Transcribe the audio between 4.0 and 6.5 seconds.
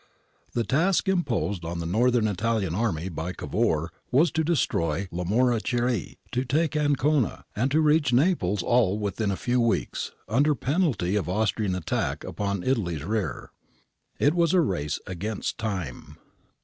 was to destroy Lamoriciere, to